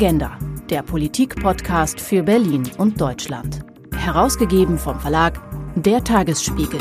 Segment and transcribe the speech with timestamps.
[0.00, 0.38] Agenda,
[0.70, 3.64] der Politik-Podcast für Berlin und Deutschland.
[3.96, 5.40] Herausgegeben vom Verlag
[5.74, 6.78] Der Tagesspiegel.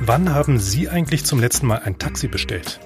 [0.00, 2.78] Wann haben Sie eigentlich zum letzten Mal ein Taxi bestellt?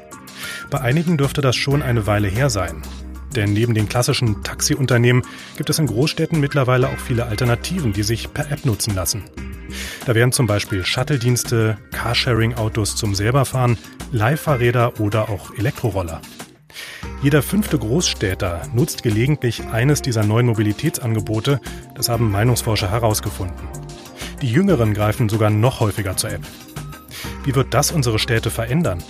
[0.71, 2.81] Bei einigen dürfte das schon eine Weile her sein.
[3.35, 5.25] Denn neben den klassischen Taxiunternehmen
[5.57, 9.25] gibt es in Großstädten mittlerweile auch viele Alternativen, die sich per App nutzen lassen.
[10.07, 13.77] Da wären zum Beispiel Shuttle-Dienste, Carsharing-Autos zum selberfahren,
[14.13, 16.21] Leihfahrräder oder auch Elektroroller.
[17.23, 21.61] Jeder fünfte Großstädter nutzt gelegentlich eines dieser neuen Mobilitätsangebote,
[21.95, 23.69] das haben Meinungsforscher herausgefunden.
[24.43, 26.43] Die Jüngeren greifen sogar noch häufiger zur App.
[27.45, 29.03] Wie wird das unsere Städte verändern?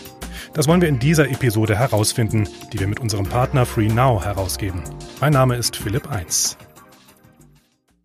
[0.54, 4.82] Das wollen wir in dieser Episode herausfinden, die wir mit unserem Partner FreeNow herausgeben.
[5.20, 6.56] Mein Name ist Philipp Eins.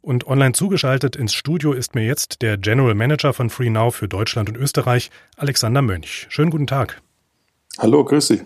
[0.01, 4.49] Und online zugeschaltet ins Studio ist mir jetzt der General Manager von FreeNow für Deutschland
[4.49, 6.27] und Österreich, Alexander Mönch.
[6.29, 7.01] Schönen guten Tag.
[7.79, 8.41] Hallo, grüß Sie.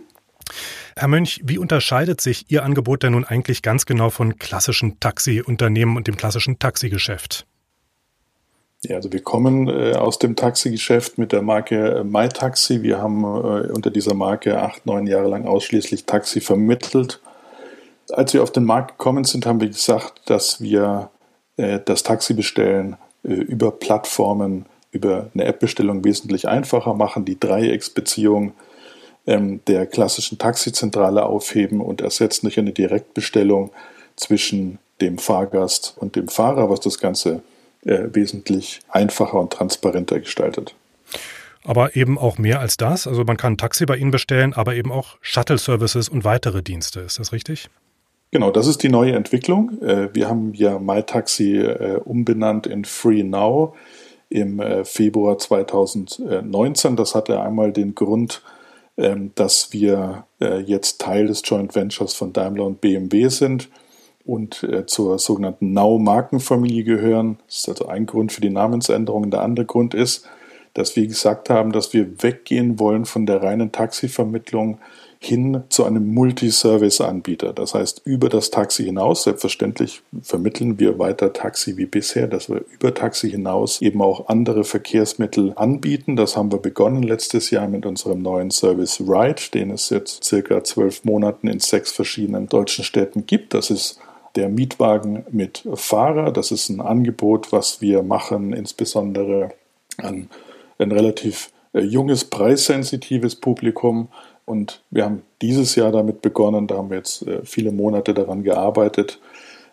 [0.96, 5.96] Herr Mönch, wie unterscheidet sich Ihr Angebot denn nun eigentlich ganz genau von klassischen Taxiunternehmen
[5.96, 7.46] und dem klassischen Taxigeschäft?
[8.84, 12.84] Ja, also wir kommen äh, aus dem Taxigeschäft mit der Marke äh, MyTaxi.
[12.84, 17.20] Wir haben äh, unter dieser Marke acht, neun Jahre lang ausschließlich Taxi vermittelt.
[18.12, 21.10] Als wir auf den Markt gekommen sind, haben wir gesagt, dass wir
[21.58, 28.54] äh, das Taxi bestellen äh, über Plattformen, über eine App-Bestellung wesentlich einfacher machen, die Dreiecksbeziehung
[29.28, 33.72] ähm, der klassischen Taxizentrale aufheben und ersetzt nicht eine Direktbestellung
[34.16, 37.42] zwischen dem Fahrgast und dem Fahrer, was das Ganze
[37.86, 40.74] äh, wesentlich einfacher und transparenter gestaltet.
[41.64, 43.06] Aber eben auch mehr als das.
[43.06, 47.02] Also man kann ein Taxi bei Ihnen bestellen, aber eben auch Shuttle-Services und weitere Dienste.
[47.02, 47.70] Ist das richtig?
[48.32, 49.82] Genau, das ist die neue Entwicklung.
[49.82, 53.76] Äh, wir haben ja MyTaxi äh, umbenannt in Free Now
[54.30, 56.98] im Februar 2019.
[56.98, 58.42] Das hatte einmal den Grund,
[58.98, 63.70] dass wir äh, jetzt Teil des Joint Ventures von Daimler und BMW sind
[64.26, 67.38] und äh, zur sogenannten Now-Markenfamilie gehören.
[67.46, 69.30] Das ist also ein Grund für die Namensänderung.
[69.32, 70.28] Der andere Grund ist,
[70.74, 74.80] dass wir gesagt haben, dass wir weggehen wollen von der reinen Taxivermittlung
[75.20, 77.54] hin zu einem Multiservice-Anbieter.
[77.54, 82.64] Das heißt, über das Taxi hinaus, selbstverständlich vermitteln wir weiter Taxi wie bisher, dass wir
[82.70, 86.16] über Taxi hinaus eben auch andere Verkehrsmittel anbieten.
[86.16, 90.64] Das haben wir begonnen letztes Jahr mit unserem neuen Service Ride, den es jetzt circa
[90.64, 93.54] zwölf Monaten in sechs verschiedenen deutschen Städten gibt.
[93.54, 94.00] Das ist
[94.36, 96.32] der Mietwagen mit Fahrer.
[96.32, 99.50] Das ist ein Angebot, was wir machen, insbesondere
[99.98, 100.30] an
[100.78, 104.10] ein relativ äh, junges, preissensitives Publikum,
[104.48, 108.44] und wir haben dieses Jahr damit begonnen, da haben wir jetzt äh, viele Monate daran
[108.44, 109.20] gearbeitet,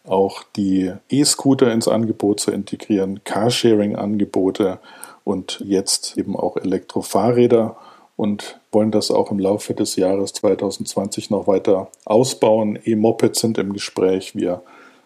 [0.02, 4.80] auch die E-Scooter ins Angebot zu integrieren, Carsharing-Angebote
[5.22, 7.76] und jetzt eben auch Elektrofahrräder
[8.16, 12.76] und wollen das auch im Laufe des Jahres 2020 noch weiter ausbauen.
[12.84, 14.34] E-Mopeds sind im Gespräch.
[14.34, 14.60] Wir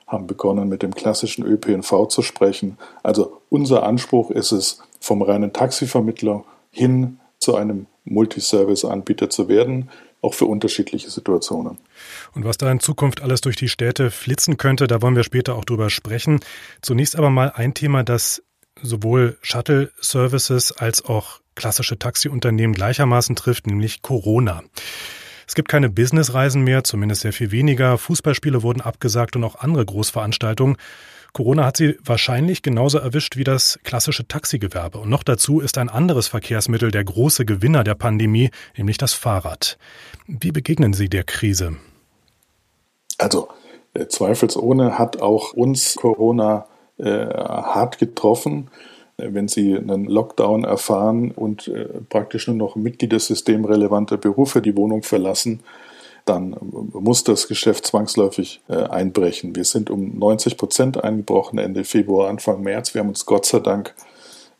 [0.07, 2.79] haben begonnen, mit dem klassischen ÖPNV zu sprechen.
[3.03, 9.91] Also unser Anspruch ist es, vom reinen Taxivermittler hin zu einem Multiservice-Anbieter zu werden,
[10.21, 11.79] auch für unterschiedliche Situationen.
[12.35, 15.55] Und was da in Zukunft alles durch die Städte flitzen könnte, da wollen wir später
[15.55, 16.41] auch drüber sprechen.
[16.83, 18.43] Zunächst aber mal ein Thema, das
[18.83, 24.63] sowohl Shuttle-Services als auch klassische Taxiunternehmen gleichermaßen trifft, nämlich Corona.
[25.47, 27.97] Es gibt keine Businessreisen mehr, zumindest sehr viel weniger.
[27.97, 30.77] Fußballspiele wurden abgesagt und auch andere Großveranstaltungen.
[31.33, 34.99] Corona hat sie wahrscheinlich genauso erwischt wie das klassische Taxigewerbe.
[34.99, 39.79] Und noch dazu ist ein anderes Verkehrsmittel der große Gewinner der Pandemie, nämlich das Fahrrad.
[40.27, 41.77] Wie begegnen Sie der Krise?
[43.19, 43.49] Also
[43.95, 46.67] äh, zweifelsohne hat auch uns Corona
[46.99, 48.71] äh, hart getroffen.
[49.19, 54.77] Äh, wenn Sie einen Lockdown erfahren und äh, praktisch nur noch Mitgliedersystem relevanter Berufe die
[54.77, 55.61] Wohnung verlassen,
[56.29, 56.57] dann
[56.93, 59.57] muss das Geschäft zwangsläufig äh, einbrechen.
[59.57, 62.95] Wir sind um 90 Prozent eingebrochen Ende Februar, Anfang März.
[62.95, 63.95] Wir haben uns Gott sei Dank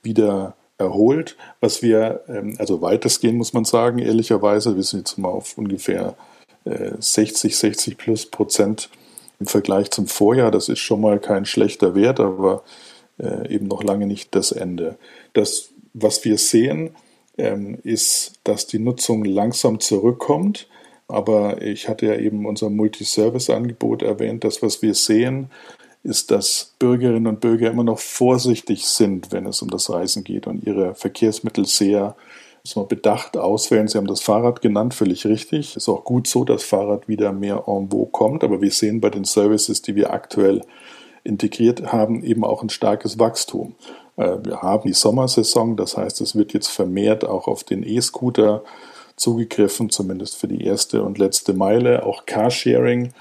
[0.03, 1.37] wieder erholt.
[1.61, 6.15] Was wir, ähm, also weitestgehend muss man sagen, ehrlicherweise, wir sind jetzt mal auf ungefähr
[6.65, 8.89] äh, 60, 60 plus Prozent
[9.41, 10.51] im Vergleich zum Vorjahr.
[10.51, 12.63] Das ist schon mal kein schlechter Wert, aber
[13.19, 14.97] äh, eben noch lange nicht das Ende.
[15.33, 16.91] Das, was wir sehen,
[17.37, 20.69] ähm, ist, dass die Nutzung langsam zurückkommt.
[21.09, 24.45] Aber ich hatte ja eben unser Multiservice-Angebot erwähnt.
[24.45, 25.51] Das, was wir sehen,
[26.03, 30.47] ist, dass Bürgerinnen und Bürger immer noch vorsichtig sind, wenn es um das Reisen geht
[30.47, 32.15] und ihre Verkehrsmittel sehr
[32.89, 33.89] bedacht auswählen.
[33.89, 35.77] Sie haben das Fahrrad genannt, völlig richtig.
[35.77, 38.45] Ist auch gut so, dass Fahrrad wieder mehr en vogue kommt.
[38.45, 40.63] Aber wir sehen bei den Services, die wir aktuell
[41.25, 43.75] integriert haben, eben auch ein starkes Wachstum.
[44.17, 48.63] Äh, wir haben die Sommersaison, das heißt, es wird jetzt vermehrt auch auf den E-Scooter
[49.19, 52.05] zugegriffen, zumindest für die erste und letzte Meile.
[52.05, 53.13] Auch Carsharing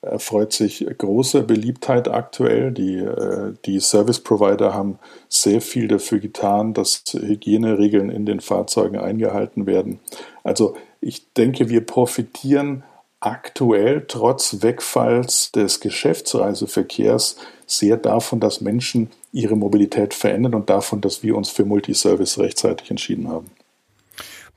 [0.00, 2.70] erfreut sich großer Beliebtheit aktuell.
[2.70, 4.98] Die, äh, die Service Provider haben
[5.28, 9.98] sehr viel dafür getan, dass Hygieneregeln in den Fahrzeugen eingehalten werden.
[10.44, 12.84] Also ich denke, wir profitieren
[13.20, 17.36] aktuell trotz Wegfalls des Geschäftsreiseverkehrs
[17.66, 22.90] sehr davon, dass Menschen ihre Mobilität verändern und davon, dass wir uns für Multiservice rechtzeitig
[22.90, 23.50] entschieden haben.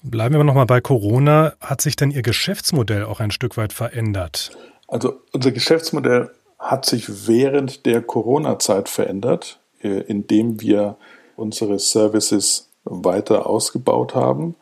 [0.04, 1.54] Bleiben wir nochmal bei Corona.
[1.60, 4.52] Hat sich denn Ihr Geschäftsmodell auch ein Stück weit verändert?
[4.88, 10.98] Also unser Geschäftsmodell hat sich während der Corona-Zeit verändert, äh, indem wir
[11.36, 14.56] unsere Services weiter ausgebaut haben.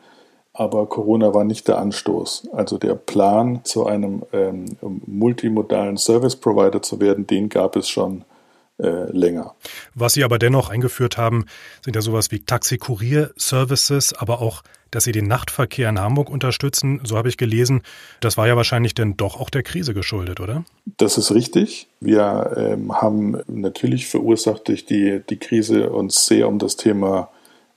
[0.52, 2.48] Aber Corona war nicht der Anstoß.
[2.52, 4.76] Also der Plan, zu einem ähm,
[5.06, 8.24] multimodalen Service Provider zu werden, den gab es schon
[8.78, 9.54] äh, länger.
[9.94, 11.46] Was Sie aber dennoch eingeführt haben,
[11.84, 17.00] sind ja sowas wie Taxi-Kurier-Services, aber auch, dass Sie den Nachtverkehr in Hamburg unterstützen.
[17.04, 17.82] So habe ich gelesen.
[18.20, 20.64] Das war ja wahrscheinlich denn doch auch der Krise geschuldet, oder?
[20.96, 21.88] Das ist richtig.
[22.00, 27.28] Wir ähm, haben natürlich verursacht durch die, die Krise uns sehr um das Thema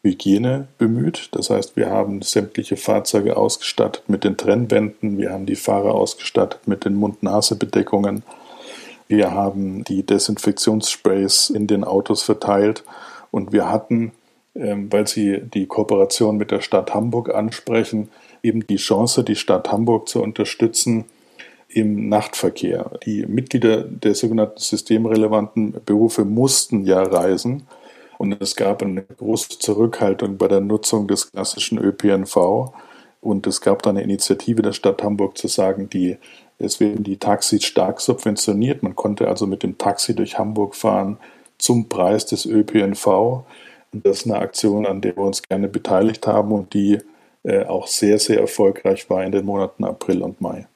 [0.04, 1.30] Hygiene bemüht.
[1.32, 6.68] Das heißt, wir haben sämtliche Fahrzeuge ausgestattet mit den Trennwänden, wir haben die Fahrer ausgestattet
[6.68, 8.24] mit den Mund-Nase-Bedeckungen,
[9.08, 12.84] wir haben die Desinfektionssprays in den Autos verteilt
[13.32, 14.12] und wir hatten,
[14.54, 18.10] weil Sie die Kooperation mit der Stadt Hamburg ansprechen,
[18.44, 21.06] eben die Chance, die Stadt Hamburg zu unterstützen
[21.70, 22.92] im Nachtverkehr.
[23.06, 27.64] Die Mitglieder der sogenannten systemrelevanten Berufe mussten ja reisen
[28.24, 32.72] und es gab eine große Zurückhaltung bei der Nutzung des klassischen ÖPNV.
[33.20, 36.18] Und es gab dann eine Initiative der Stadt Hamburg zu sagen, die
[36.60, 38.84] es werden die Taxis stark subventioniert.
[38.84, 41.18] Man konnte also mit dem Taxi durch Hamburg fahren
[41.58, 43.44] zum Preis des ÖPNV.
[43.94, 47.00] Das ist eine Aktion, an der wir uns gerne beteiligt haben und die
[47.44, 50.68] äh, auch sehr, sehr erfolgreich war in den Monaten April und Mai.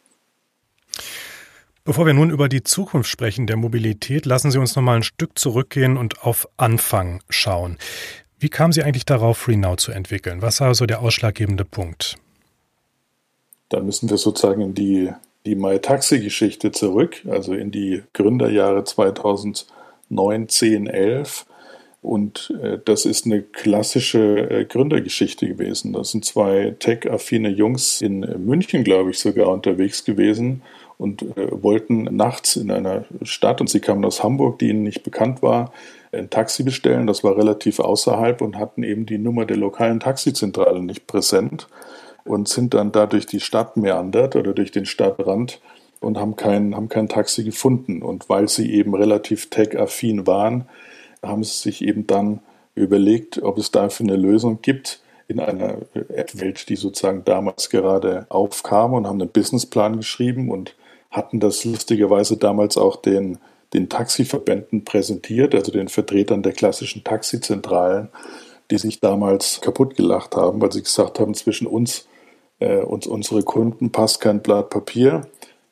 [1.84, 5.04] Bevor wir nun über die Zukunft sprechen der Mobilität, lassen Sie uns noch mal ein
[5.04, 7.78] Stück zurückgehen und auf Anfang schauen.
[8.40, 10.42] Wie kamen Sie eigentlich darauf, FreeNow zu entwickeln?
[10.42, 12.18] Was war so der ausschlaggebende Punkt?
[13.70, 15.12] Da müssen wir sozusagen in die
[15.48, 21.46] die MyTaxi-Geschichte zurück, also in die Gründerjahre 2009, 10, 11.
[22.02, 25.94] Und äh, das ist eine klassische äh, Gründergeschichte gewesen.
[25.94, 30.62] Das sind zwei tech-affine Jungs in München, glaube ich, sogar unterwegs gewesen
[30.98, 35.04] und äh, wollten nachts in einer Stadt, und sie kamen aus Hamburg, die ihnen nicht
[35.04, 35.72] bekannt war,
[36.12, 37.08] ein Taxi bestellen.
[37.08, 41.68] Das war relativ außerhalb und hatten eben die Nummer der lokalen Taxizentrale nicht präsent
[42.24, 45.62] und sind dann da durch die Stadt meandert oder durch den Stadtrand
[46.00, 48.02] und haben kein, haben kein Taxi gefunden.
[48.02, 50.66] Und weil sie eben relativ tech-affin waren,
[51.27, 52.39] haben sie sich eben dann
[52.75, 58.94] überlegt, ob es dafür eine Lösung gibt in einer App-Welt, die sozusagen damals gerade aufkam
[58.94, 60.75] und haben einen Businessplan geschrieben und
[61.12, 63.39] hatten das lustigerweise damals auch den,
[63.74, 68.09] den Taxiverbänden präsentiert, also den Vertretern der klassischen Taxizentralen,
[68.71, 72.07] die sich damals kaputt gelacht haben, weil sie gesagt haben, zwischen uns
[72.59, 75.27] äh, uns unsere Kunden passt kein Blatt Papier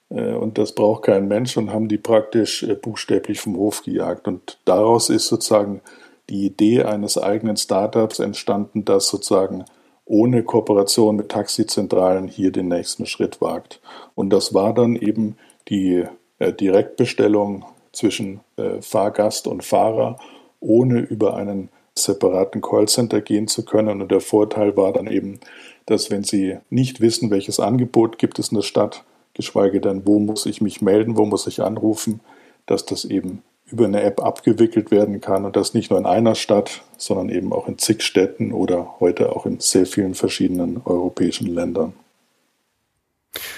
[0.09, 4.27] und das braucht kein Mensch und haben die praktisch äh, buchstäblich vom Hof gejagt.
[4.27, 5.81] Und daraus ist sozusagen
[6.29, 9.65] die Idee eines eigenen Startups entstanden, das sozusagen
[10.05, 13.81] ohne Kooperation mit Taxizentralen hier den nächsten Schritt wagt.
[14.13, 16.03] Und das war dann eben die
[16.37, 20.19] äh, Direktbestellung zwischen äh, Fahrgast und Fahrer,
[20.59, 24.01] ohne über einen separaten Callcenter gehen zu können.
[24.01, 25.39] Und der Vorteil war dann eben,
[25.85, 29.03] dass wenn Sie nicht wissen, welches Angebot gibt es in der Stadt,
[29.35, 32.19] geschweige denn, wo muss ich mich melden, wo muss ich anrufen,
[32.65, 36.35] dass das eben über eine App abgewickelt werden kann und das nicht nur in einer
[36.35, 41.47] Stadt, sondern eben auch in zig Städten oder heute auch in sehr vielen verschiedenen europäischen
[41.47, 41.93] Ländern.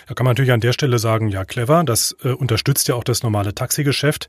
[0.08, 3.04] Da kann man natürlich an der Stelle sagen, ja, clever, das äh, unterstützt ja auch
[3.04, 4.28] das normale Taxigeschäft.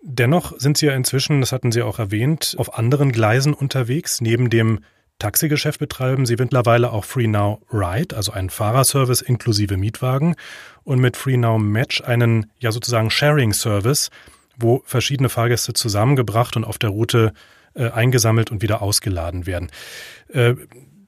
[0.00, 4.48] Dennoch sind Sie ja inzwischen, das hatten Sie auch erwähnt, auf anderen Gleisen unterwegs, neben
[4.48, 4.80] dem
[5.18, 10.36] Taxigeschäft betreiben Sie mittlerweile auch FreeNow Ride, also einen Fahrerservice inklusive Mietwagen
[10.84, 14.10] und mit FreeNow Match einen ja sozusagen Sharing-Service,
[14.56, 17.32] wo verschiedene Fahrgäste zusammengebracht und auf der Route
[17.74, 19.70] äh, eingesammelt und wieder ausgeladen werden.
[20.28, 20.54] Äh,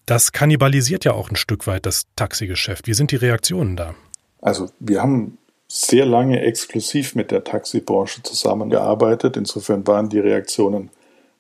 [0.07, 2.89] das kannibalisiert ja auch ein Stück weit das Taxigeschäft.
[2.89, 3.95] Wie sind die Reaktionen da?
[4.41, 5.39] Also wir haben
[5.69, 9.37] sehr lange exklusiv mit der Taxibranche zusammengearbeitet.
[9.37, 10.91] Insofern waren die Reaktionen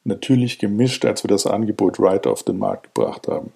[0.05, 3.53] natürlich gemischt, als wir das Angebot Ride auf den Markt gebracht haben.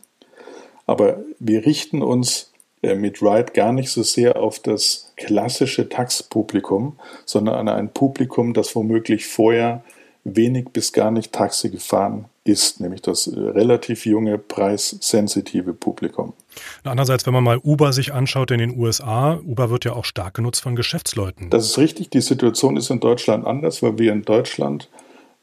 [0.87, 6.99] Aber wir richten uns äh, mit Ride gar nicht so sehr auf das klassische Taxi-Publikum,
[7.25, 9.83] sondern an ein Publikum, das womöglich vorher
[10.25, 16.35] wenig bis gar nicht Taxi gefahren ist, nämlich das äh, relativ junge, preissensitive Publikum.
[16.83, 20.35] Andererseits, wenn man mal Uber sich anschaut in den USA, Uber wird ja auch stark
[20.35, 21.51] genutzt von Geschäftsleuten.
[21.51, 22.11] Das ist richtig.
[22.11, 24.89] Die Situation ist in Deutschland anders, weil wir in Deutschland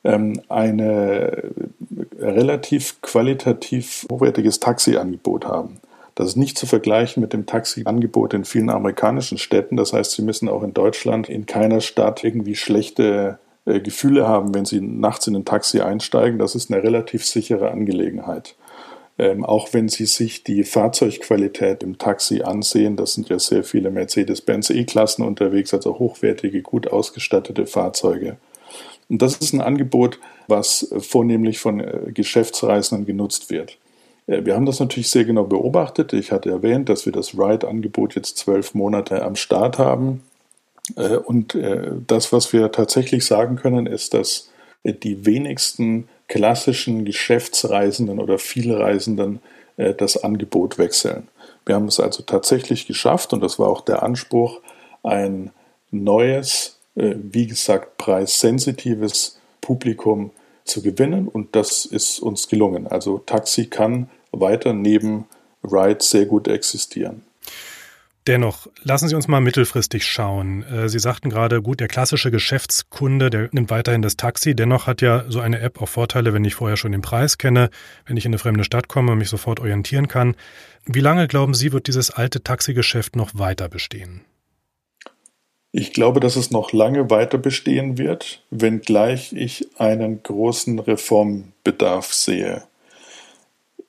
[0.04, 1.44] eine
[2.20, 5.78] relativ qualitativ hochwertiges Taxiangebot haben.
[6.16, 9.78] Das ist nicht zu vergleichen mit dem Taxiangebot in vielen amerikanischen Städten.
[9.78, 14.54] Das heißt, Sie müssen auch in Deutschland in keiner Stadt irgendwie schlechte äh, Gefühle haben,
[14.54, 16.38] wenn Sie nachts in ein Taxi einsteigen.
[16.38, 18.56] Das ist eine relativ sichere Angelegenheit.
[19.18, 23.90] Ähm, auch wenn Sie sich die Fahrzeugqualität im Taxi ansehen, das sind ja sehr viele
[23.90, 28.38] Mercedes-Benz E-Klassen unterwegs, also hochwertige, gut ausgestattete Fahrzeuge.
[29.12, 33.78] Und das ist ein Angebot, was vornehmlich von äh, Geschäftsreisenden genutzt wird.
[34.26, 36.14] Äh, wir haben das natürlich sehr genau beobachtet.
[36.14, 40.24] Ich hatte erwähnt, dass wir das Ride-Angebot jetzt zwölf Monate am Start haben.
[40.96, 41.58] Äh, und
[42.08, 44.50] das, was wir tatsächlich sagen können, ist, dass
[44.86, 49.42] die wenigsten klassischen Geschäftsreisenden oder Vielreisenden
[49.76, 51.28] das Angebot wechseln.
[51.66, 54.60] Wir haben es also tatsächlich geschafft, und das war auch der Anspruch,
[55.04, 55.52] ein
[55.92, 60.32] neues äh, wie gesagt, preissensitives Publikum
[60.64, 62.88] zu gewinnen und das ist uns gelungen.
[62.88, 65.26] Also Taxi kann weiter neben
[65.64, 67.24] Ride sehr gut existieren.
[68.28, 70.64] Dennoch, lassen Sie uns mal mittelfristig schauen.
[70.64, 74.56] Äh, Sie sagten gerade, gut, der klassische Geschäftskunde, der nimmt weiterhin das Taxi.
[74.56, 77.72] Dennoch hat ja so eine App auch Vorteile, wenn ich vorher schon den Preis kenne,
[78.06, 80.36] wenn ich in eine fremde Stadt komme und mich sofort orientieren kann.
[80.86, 84.22] Wie lange, glauben Sie, wird dieses alte Taxigeschäft noch weiter bestehen?
[85.74, 92.64] Ich glaube, dass es noch lange weiter bestehen wird, wenngleich ich einen großen Reformbedarf sehe.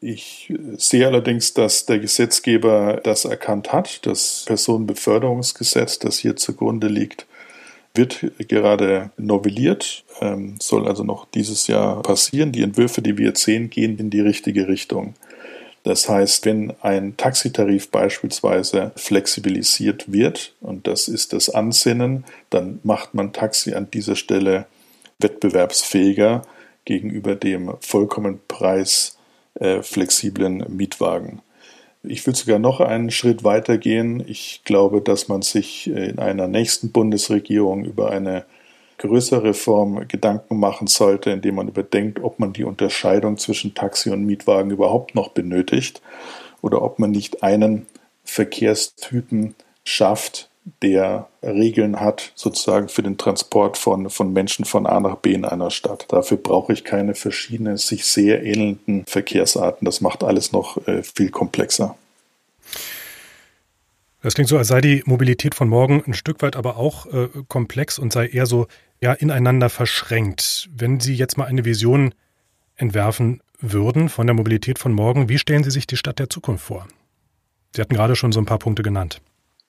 [0.00, 4.06] Ich sehe allerdings, dass der Gesetzgeber das erkannt hat.
[4.06, 7.26] Das Personenbeförderungsgesetz, das hier zugrunde liegt,
[7.94, 12.52] wird gerade novelliert, ähm, soll also noch dieses Jahr passieren.
[12.52, 15.14] Die Entwürfe, die wir jetzt sehen, gehen in die richtige Richtung.
[15.84, 23.14] Das heißt, wenn ein Taxitarif beispielsweise flexibilisiert wird, und das ist das Ansinnen, dann macht
[23.14, 24.66] man Taxi an dieser Stelle
[25.18, 26.42] wettbewerbsfähiger
[26.84, 31.42] gegenüber dem vollkommen preisflexiblen äh, Mietwagen.
[32.04, 34.24] Ich will sogar noch einen Schritt weiter gehen.
[34.26, 38.44] Ich glaube, dass man sich in einer nächsten Bundesregierung über eine
[39.02, 44.24] größere Form Gedanken machen sollte, indem man überdenkt, ob man die Unterscheidung zwischen Taxi und
[44.24, 46.00] Mietwagen überhaupt noch benötigt
[46.60, 47.86] oder ob man nicht einen
[48.24, 50.48] Verkehrstypen schafft,
[50.80, 55.44] der Regeln hat, sozusagen für den Transport von, von Menschen von A nach B in
[55.44, 56.06] einer Stadt.
[56.08, 59.84] Dafür brauche ich keine verschiedenen, sich sehr ähnelnden Verkehrsarten.
[59.84, 61.96] Das macht alles noch äh, viel komplexer.
[64.22, 67.28] Das klingt so, als sei die Mobilität von morgen ein Stück weit aber auch äh,
[67.48, 68.68] komplex und sei eher so
[69.02, 70.70] ja ineinander verschränkt.
[70.74, 72.14] Wenn Sie jetzt mal eine Vision
[72.76, 76.64] entwerfen würden von der Mobilität von morgen, wie stellen Sie sich die Stadt der Zukunft
[76.64, 76.86] vor?
[77.74, 79.20] Sie hatten gerade schon so ein paar Punkte genannt.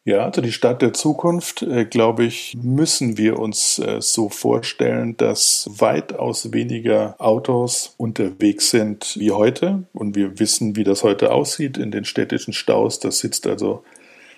[0.06, 5.16] Ja, also die Stadt der Zukunft, äh, glaube ich, müssen wir uns äh, so vorstellen,
[5.16, 9.84] dass weitaus weniger Autos unterwegs sind wie heute.
[9.94, 13.00] Und wir wissen, wie das heute aussieht in den städtischen Staus.
[13.00, 13.86] Das sitzt also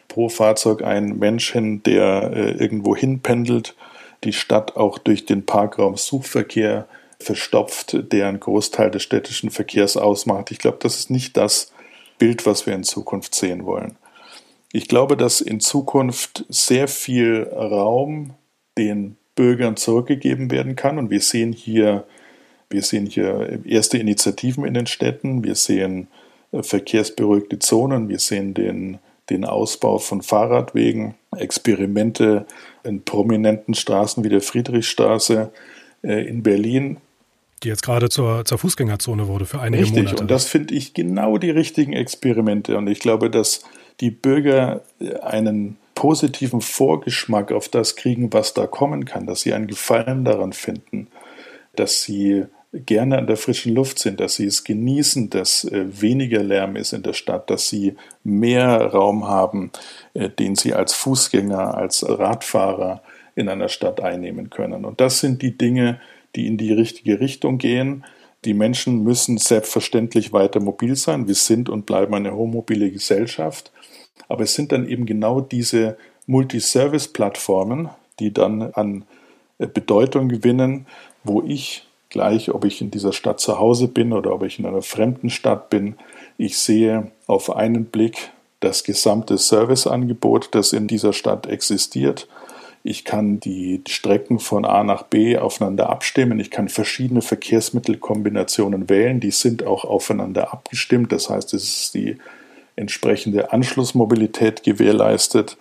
[0.07, 3.75] pro Fahrzeug ein Mensch hin, der äh, irgendwo hin pendelt
[4.25, 6.87] die Stadt auch durch den Parkraum-Suchverkehr
[7.19, 10.51] verstopft, der einen Großteil des städtischen Verkehrs ausmacht.
[10.51, 11.71] Ich glaube, das ist nicht das
[12.17, 13.97] Bild, was wir in Zukunft sehen wollen.
[14.71, 18.33] Ich glaube, dass in Zukunft sehr viel Raum
[18.77, 20.97] den Bürgern zurückgegeben werden kann.
[20.97, 22.05] Und wir sehen hier,
[22.69, 25.43] wir sehen hier erste Initiativen in den Städten.
[25.43, 26.07] Wir sehen
[26.51, 28.09] äh, verkehrsberuhigte Zonen.
[28.09, 32.45] Wir sehen den, den Ausbau von Fahrradwegen, Experimente
[32.83, 35.51] in prominenten Straßen wie der Friedrichstraße
[36.03, 36.97] äh, in Berlin.
[37.63, 40.21] Die jetzt gerade zur, zur Fußgängerzone wurde für einige Richtig, Monate.
[40.21, 42.77] und das finde ich genau die richtigen Experimente.
[42.77, 43.63] Und ich glaube, dass
[43.99, 49.53] die Bürger äh, einen positiven Vorgeschmack auf das kriegen, was da kommen kann, dass sie
[49.53, 51.07] einen Gefallen daran finden,
[51.75, 52.45] dass sie
[52.85, 56.93] gerne an der frischen Luft sind, dass sie es genießen, dass äh, weniger Lärm ist
[56.93, 59.71] in der Stadt, dass sie mehr Raum haben,
[60.13, 63.01] äh, den sie als Fußgänger, als Radfahrer
[63.35, 64.85] in einer Stadt einnehmen können.
[64.85, 65.99] Und das sind die Dinge,
[66.35, 68.05] die in die richtige Richtung gehen.
[68.43, 71.27] Die Menschen müssen selbstverständlich weiter mobil sein.
[71.27, 73.71] Wir sind und bleiben eine hochmobile Gesellschaft.
[74.27, 77.89] Aber es sind dann eben genau diese Multiservice-Plattformen,
[78.19, 79.05] die dann an
[79.59, 80.87] äh, Bedeutung gewinnen,
[81.23, 84.65] wo ich gleich, ob ich in dieser Stadt zu Hause bin oder ob ich in
[84.65, 85.95] einer fremden Stadt bin.
[86.37, 92.27] Ich sehe auf einen Blick das gesamte Serviceangebot, das in dieser Stadt existiert.
[92.83, 96.39] Ich kann die Strecken von A nach B aufeinander abstimmen.
[96.39, 99.19] Ich kann verschiedene Verkehrsmittelkombinationen wählen.
[99.19, 101.11] Die sind auch aufeinander abgestimmt.
[101.11, 102.17] Das heißt, es ist die
[102.75, 105.57] entsprechende Anschlussmobilität gewährleistet.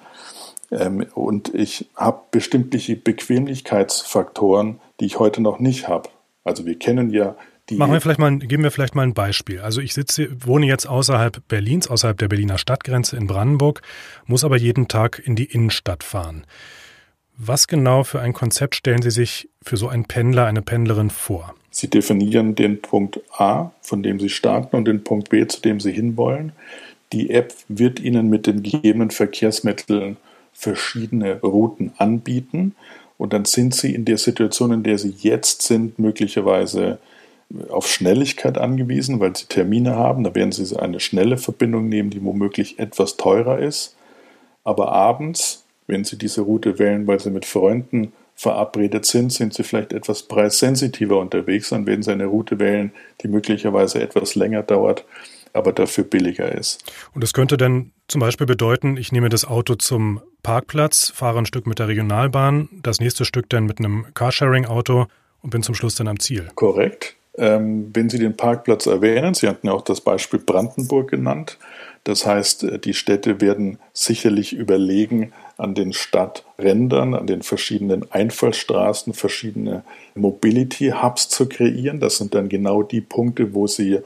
[0.70, 6.10] Ähm, und ich habe bestimmte Bequemlichkeitsfaktoren, die ich heute noch nicht habe.
[6.44, 7.36] Also wir kennen ja
[7.68, 7.76] die.
[7.76, 9.60] Machen wir vielleicht mal, geben wir vielleicht mal ein Beispiel.
[9.60, 13.82] Also ich sitze, wohne jetzt außerhalb Berlins, außerhalb der Berliner Stadtgrenze in Brandenburg,
[14.26, 16.46] muss aber jeden Tag in die Innenstadt fahren.
[17.36, 21.54] Was genau für ein Konzept stellen Sie sich für so einen Pendler, eine Pendlerin vor?
[21.70, 25.80] Sie definieren den Punkt A, von dem Sie starten, und den Punkt B, zu dem
[25.80, 26.52] Sie hinwollen.
[27.12, 30.16] Die App wird Ihnen mit den gegebenen Verkehrsmitteln
[30.52, 32.76] verschiedene Routen anbieten.
[33.18, 36.98] Und dann sind Sie in der Situation, in der Sie jetzt sind, möglicherweise
[37.68, 40.24] auf Schnelligkeit angewiesen, weil Sie Termine haben.
[40.24, 43.96] Da werden Sie eine schnelle Verbindung nehmen, die womöglich etwas teurer ist.
[44.64, 49.62] Aber abends wenn Sie diese Route wählen, weil Sie mit Freunden verabredet sind, sind Sie
[49.62, 52.92] vielleicht etwas preissensitiver unterwegs, dann werden Sie eine Route wählen,
[53.22, 55.04] die möglicherweise etwas länger dauert,
[55.52, 56.84] aber dafür billiger ist.
[57.14, 61.46] Und das könnte dann zum Beispiel bedeuten, ich nehme das Auto zum Parkplatz, fahre ein
[61.46, 65.06] Stück mit der Regionalbahn, das nächste Stück dann mit einem Carsharing-Auto
[65.42, 66.50] und bin zum Schluss dann am Ziel.
[66.54, 67.16] Korrekt.
[67.36, 71.58] Ähm, wenn Sie den Parkplatz erwähnen, Sie hatten ja auch das Beispiel Brandenburg genannt,
[72.04, 79.14] das heißt, äh, die Städte werden sicherlich überlegen, an den Stadträndern, an den verschiedenen Einfallstraßen
[79.14, 79.84] verschiedene
[80.14, 82.00] Mobility-Hubs zu kreieren.
[82.00, 84.00] Das sind dann genau die Punkte, wo sie,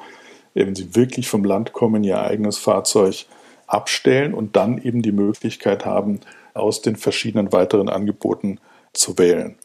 [0.55, 3.25] wenn sie wirklich vom Land kommen, ihr eigenes Fahrzeug
[3.69, 6.21] abstellen und dann eben die Möglichkeit haben,
[6.55, 8.59] aus den verschiedenen weiteren Angeboten
[8.93, 9.57] zu wählen.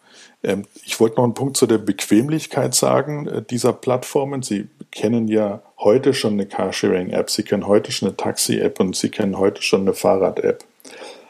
[0.43, 4.43] Ähm, ich wollte noch einen Punkt zu der Bequemlichkeit sagen äh, dieser Plattformen.
[4.43, 9.09] Sie kennen ja heute schon eine Carsharing-App, Sie kennen heute schon eine Taxi-App und Sie
[9.09, 10.63] kennen heute schon eine Fahrrad-App.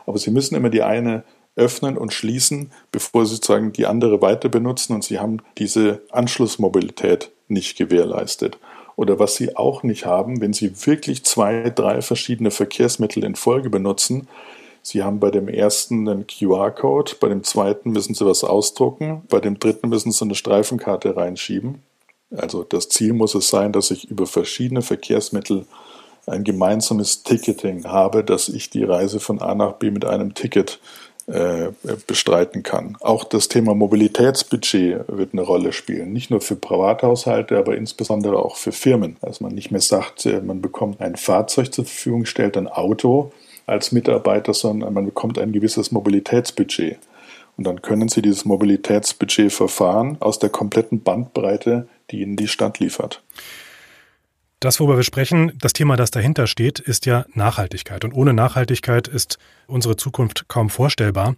[0.06, 1.24] Aber Sie müssen immer die eine
[1.56, 7.32] öffnen und schließen, bevor Sie sozusagen die andere weiter benutzen und Sie haben diese Anschlussmobilität
[7.48, 8.58] nicht gewährleistet.
[8.96, 13.70] Oder was Sie auch nicht haben, wenn Sie wirklich zwei, drei verschiedene Verkehrsmittel in Folge
[13.70, 14.28] benutzen,
[14.86, 19.40] Sie haben bei dem ersten einen QR-Code, bei dem zweiten müssen Sie was ausdrucken, bei
[19.40, 21.82] dem dritten müssen Sie eine Streifenkarte reinschieben.
[22.36, 25.66] Also das Ziel muss es sein, dass ich über verschiedene Verkehrsmittel
[26.26, 30.80] ein gemeinsames Ticketing habe, dass ich die Reise von A nach B mit einem Ticket
[31.26, 32.98] bestreiten kann.
[33.00, 36.12] Auch das Thema Mobilitätsbudget wird eine Rolle spielen.
[36.12, 39.16] Nicht nur für Privathaushalte, aber insbesondere auch für Firmen.
[39.22, 43.32] Dass man nicht mehr sagt, äh, man bekommt ein Fahrzeug zur Verfügung gestellt, ein Auto
[43.66, 46.98] als Mitarbeiter, sondern man bekommt ein gewisses Mobilitätsbudget.
[47.56, 52.80] Und dann können Sie dieses Mobilitätsbudget verfahren aus der kompletten Bandbreite, die Ihnen die Stadt
[52.80, 53.22] liefert.
[54.64, 58.06] Das, worüber wir sprechen, das Thema, das dahinter steht, ist ja Nachhaltigkeit.
[58.06, 61.36] Und ohne Nachhaltigkeit ist unsere Zukunft kaum vorstellbar.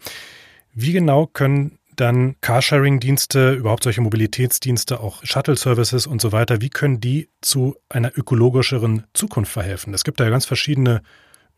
[0.75, 6.99] Wie genau können dann Carsharing-Dienste, überhaupt solche Mobilitätsdienste, auch Shuttle-Services und so weiter, wie können
[6.99, 9.95] die zu einer ökologischeren Zukunft verhelfen?
[9.95, 11.01] Es gibt da ja ganz verschiedene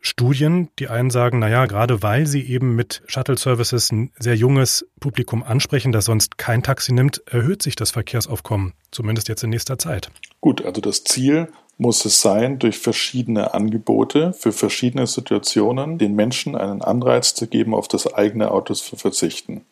[0.00, 0.68] Studien.
[0.78, 5.92] Die einen sagen, naja, gerade weil sie eben mit Shuttle-Services ein sehr junges Publikum ansprechen,
[5.92, 10.10] das sonst kein Taxi nimmt, erhöht sich das Verkehrsaufkommen, zumindest jetzt in nächster Zeit.
[10.40, 16.56] Gut, also das Ziel muss es sein, durch verschiedene Angebote für verschiedene Situationen den Menschen
[16.56, 19.64] einen Anreiz zu geben, auf das eigene Auto zu verzichten.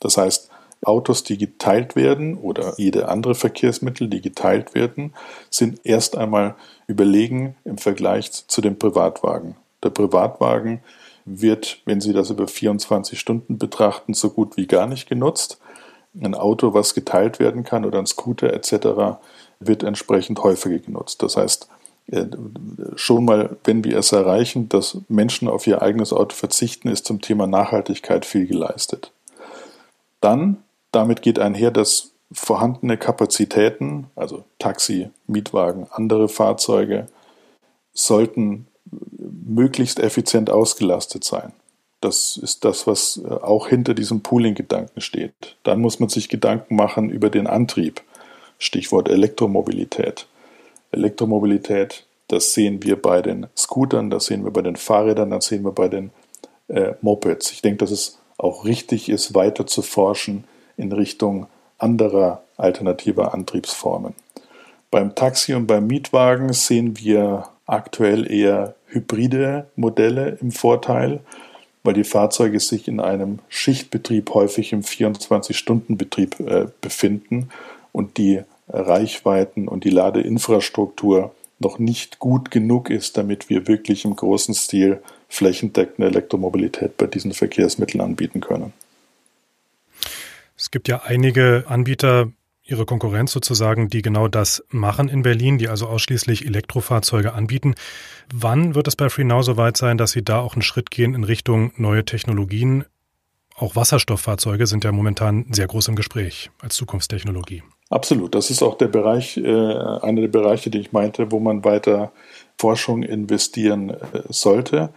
[0.00, 0.50] Das heißt,
[0.82, 5.12] Autos, die geteilt werden oder jede andere Verkehrsmittel, die geteilt werden,
[5.50, 6.54] sind erst einmal
[6.86, 9.56] überlegen im Vergleich zu dem Privatwagen.
[9.82, 10.80] Der Privatwagen
[11.24, 15.58] wird, wenn Sie das über 24 Stunden betrachten, so gut wie gar nicht genutzt.
[16.20, 19.18] Ein Auto, was geteilt werden kann oder ein Scooter etc.,
[19.60, 21.22] wird entsprechend häufiger genutzt.
[21.22, 21.68] Das heißt,
[22.10, 22.26] äh,
[22.96, 27.20] schon mal, wenn wir es erreichen, dass Menschen auf ihr eigenes Auto verzichten, ist zum
[27.20, 29.12] Thema Nachhaltigkeit viel geleistet.
[30.20, 30.58] Dann,
[30.92, 37.06] damit geht einher, dass vorhandene Kapazitäten, also Taxi, Mietwagen, andere Fahrzeuge,
[37.92, 38.66] sollten
[39.50, 41.52] möglichst effizient ausgelastet sein.
[42.00, 45.56] Das ist das, was äh, auch hinter diesem Pooling-Gedanken steht.
[45.64, 48.02] Dann muss man sich Gedanken machen über den Antrieb.
[48.58, 50.26] Stichwort Elektromobilität.
[50.92, 55.64] Elektromobilität, das sehen wir bei den Scootern, das sehen wir bei den Fahrrädern, das sehen
[55.64, 56.10] wir bei den
[56.68, 57.52] äh, Mopeds.
[57.52, 60.44] Ich denke, dass es auch richtig ist, weiter zu forschen
[60.76, 61.46] in Richtung
[61.78, 64.14] anderer alternativer Antriebsformen.
[64.90, 71.20] Beim Taxi und beim Mietwagen sehen wir aktuell eher hybride Modelle im Vorteil,
[71.82, 77.50] weil die Fahrzeuge sich in einem Schichtbetrieb häufig im 24-Stunden-Betrieb äh, befinden
[77.92, 84.16] und die Reichweiten und die Ladeinfrastruktur noch nicht gut genug ist, damit wir wirklich im
[84.16, 88.72] großen Stil flächendeckende Elektromobilität bei diesen Verkehrsmitteln anbieten können.
[90.56, 92.32] Es gibt ja einige Anbieter,
[92.70, 97.74] ihre Konkurrenz sozusagen, die genau das machen in Berlin, die also ausschließlich Elektrofahrzeuge anbieten.
[98.32, 101.24] Wann wird es bei FreeNow soweit sein, dass Sie da auch einen Schritt gehen in
[101.24, 102.84] Richtung neue Technologien?
[103.56, 107.62] Auch Wasserstofffahrzeuge sind ja momentan sehr groß im Gespräch als Zukunftstechnologie.
[107.90, 108.34] Absolut.
[108.34, 112.12] Das ist auch der Bereich, äh, einer der Bereiche, die ich meinte, wo man weiter
[112.58, 114.90] Forschung investieren äh, sollte.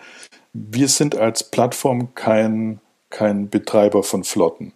[0.54, 4.74] Wir sind als Plattform kein, kein Betreiber von Flotten.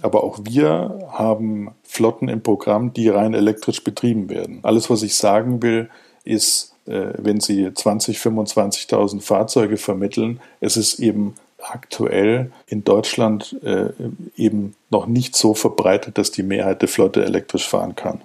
[0.00, 4.60] Aber auch wir haben Flotten im Programm, die rein elektrisch betrieben werden.
[4.62, 5.90] Alles, was ich sagen will,
[6.24, 13.90] ist, äh, wenn Sie 20, 25.000 Fahrzeuge vermitteln, es ist eben aktuell in Deutschland äh,
[14.36, 18.22] eben noch nicht so verbreitet, dass die Mehrheit der Flotte elektrisch fahren kann.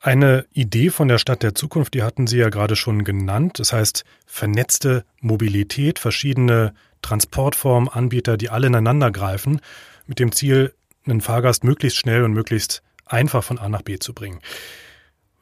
[0.00, 3.58] Eine Idee von der Stadt der Zukunft, die hatten Sie ja gerade schon genannt.
[3.58, 9.60] Das heißt, vernetzte Mobilität, verschiedene Transportformen, Anbieter, die alle ineinander greifen,
[10.06, 10.72] mit dem Ziel,
[11.06, 14.40] einen Fahrgast möglichst schnell und möglichst einfach von A nach B zu bringen.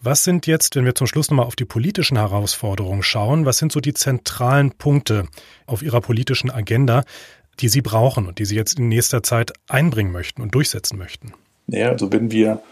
[0.00, 3.72] Was sind jetzt, wenn wir zum Schluss nochmal auf die politischen Herausforderungen schauen, was sind
[3.72, 5.26] so die zentralen Punkte
[5.66, 7.02] auf Ihrer politischen Agenda,
[7.60, 11.32] die Sie brauchen und die Sie jetzt in nächster Zeit einbringen möchten und durchsetzen möchten?
[11.66, 12.62] Ja, also wenn wir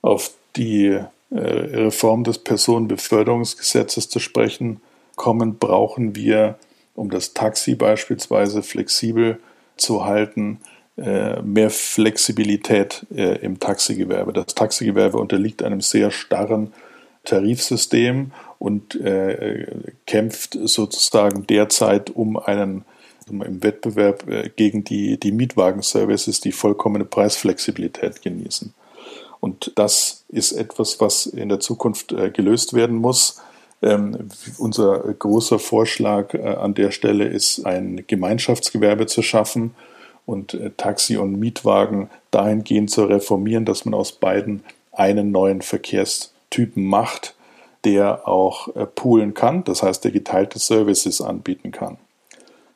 [0.00, 0.98] auf die
[1.30, 4.80] äh, Reform des Personenbeförderungsgesetzes zu sprechen
[5.14, 6.58] kommen, brauchen wir
[7.02, 9.40] um das Taxi beispielsweise flexibel
[9.76, 10.60] zu halten,
[10.96, 14.32] äh, mehr Flexibilität äh, im Taxigewerbe.
[14.32, 16.72] Das Taxigewerbe unterliegt einem sehr starren
[17.24, 19.66] Tarifsystem und äh,
[20.06, 22.84] kämpft sozusagen derzeit um einen
[23.28, 24.24] im Wettbewerb
[24.56, 28.74] gegen die, die Mietwagenservices, die vollkommene Preisflexibilität genießen.
[29.40, 33.40] Und das ist etwas, was in der Zukunft gelöst werden muss.
[33.82, 39.74] Ähm, unser großer Vorschlag äh, an der Stelle ist, ein Gemeinschaftsgewerbe zu schaffen
[40.24, 46.84] und äh, Taxi und Mietwagen dahingehend zu reformieren, dass man aus beiden einen neuen Verkehrstypen
[46.84, 47.34] macht,
[47.84, 51.98] der auch äh, poolen kann, das heißt, der geteilte Services anbieten kann.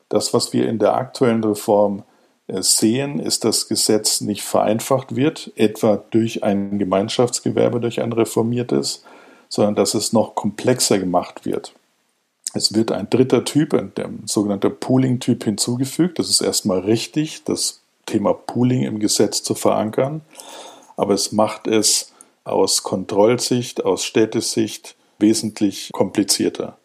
[0.09, 2.03] Das, was wir in der aktuellen Reform
[2.47, 9.03] äh, sehen, ist, dass Gesetz nicht vereinfacht wird, etwa durch ein Gemeinschaftsgewerbe, durch ein reformiertes,
[9.49, 11.73] sondern dass es noch komplexer gemacht wird.
[12.53, 16.17] Es wird ein dritter Typ, der sogenannte Pooling-Typ hinzugefügt.
[16.19, 20.21] Das ist erstmal richtig, das Thema Pooling im Gesetz zu verankern,
[20.95, 26.77] aber es macht es aus Kontrollsicht, aus Städtesicht wesentlich komplizierter.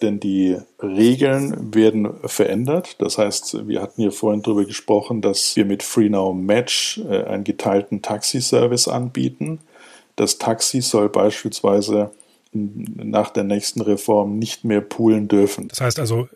[0.00, 2.96] Denn die Regeln werden verändert.
[3.00, 7.42] Das heißt, wir hatten hier vorhin darüber gesprochen, dass wir mit FreeNow Match äh, einen
[7.42, 9.58] geteilten Taxiservice anbieten.
[10.18, 12.10] Das Taxi soll beispielsweise
[12.52, 15.68] nach der nächsten Reform nicht mehr poolen dürfen.
[15.68, 16.28] Das heißt also,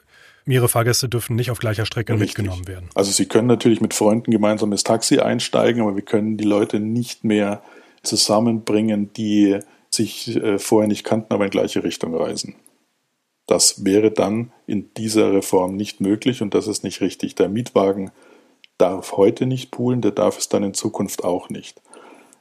[0.44, 2.38] mehrere Fahrgäste dürfen nicht auf gleicher Strecke Richtig.
[2.38, 2.90] mitgenommen werden.
[2.94, 6.78] Also sie können natürlich mit Freunden gemeinsam ins Taxi einsteigen, aber wir können die Leute
[6.78, 7.60] nicht mehr
[8.04, 9.58] zusammenbringen, die
[9.90, 12.54] sich äh, vorher nicht kannten, aber in gleiche Richtung reisen.
[13.46, 17.34] Das wäre dann in dieser Reform nicht möglich und das ist nicht richtig.
[17.34, 18.12] Der Mietwagen
[18.78, 21.82] darf heute nicht poolen, der darf es dann in Zukunft auch nicht.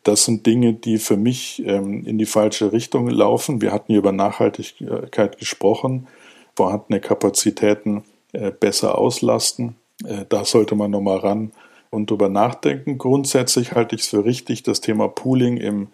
[0.03, 3.61] Das sind Dinge, die für mich ähm, in die falsche Richtung laufen.
[3.61, 6.07] Wir hatten hier über Nachhaltigkeit gesprochen,
[6.55, 9.75] vorhandene Kapazitäten äh, besser auslasten.
[10.03, 11.51] Äh, da sollte man nochmal ran
[11.91, 12.97] und drüber nachdenken.
[12.97, 15.89] Grundsätzlich halte ich es für richtig, das Thema Pooling im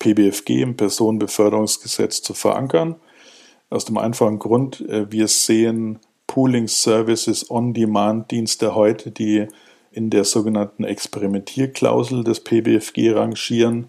[0.00, 2.96] PBFG, im Personenbeförderungsgesetz, zu verankern.
[3.70, 9.46] Aus dem einfachen Grund, äh, wir sehen Pooling Services On-Demand-Dienste heute, die
[9.94, 13.86] in der sogenannten Experimentierklausel des PBFG rangieren.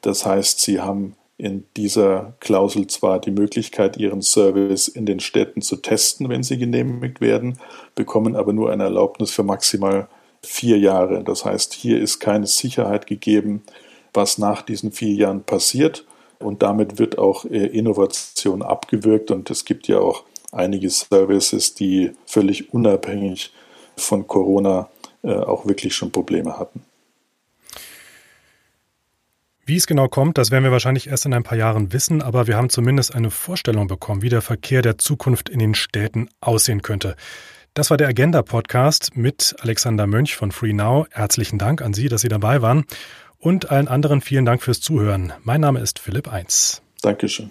[0.00, 5.62] Das heißt, sie haben in dieser Klausel zwar die Möglichkeit, ihren Service in den Städten
[5.62, 7.58] zu testen, wenn sie genehmigt werden,
[7.94, 10.08] bekommen aber nur eine Erlaubnis für maximal
[10.42, 11.24] vier Jahre.
[11.24, 13.62] Das heißt, hier ist keine Sicherheit gegeben,
[14.12, 16.04] was nach diesen vier Jahren passiert.
[16.38, 19.30] Und damit wird auch äh, Innovation abgewürgt.
[19.30, 23.52] Und es gibt ja auch einige Services, die völlig unabhängig
[23.96, 24.88] von Corona
[25.22, 26.82] auch wirklich schon Probleme hatten.
[29.70, 32.48] Wie es genau kommt, das werden wir wahrscheinlich erst in ein paar Jahren wissen, aber
[32.48, 36.82] wir haben zumindest eine Vorstellung bekommen, wie der Verkehr der Zukunft in den Städten aussehen
[36.82, 37.14] könnte.
[37.74, 41.06] Das war der Agenda-Podcast mit Alexander Mönch von FreeNow.
[41.12, 42.84] Herzlichen Dank an Sie, dass Sie dabei waren.
[43.38, 45.32] Und allen anderen vielen Dank fürs Zuhören.
[45.44, 46.82] Mein Name ist Philipp Eins.
[47.00, 47.50] Dankeschön.